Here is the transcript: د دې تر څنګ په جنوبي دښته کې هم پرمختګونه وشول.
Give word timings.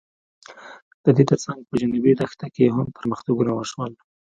د 1.03 1.05
دې 1.17 1.23
تر 1.29 1.37
څنګ 1.45 1.59
په 1.69 1.73
جنوبي 1.81 2.11
دښته 2.19 2.47
کې 2.55 2.73
هم 2.75 2.87
پرمختګونه 2.97 3.51
وشول. 3.53 3.91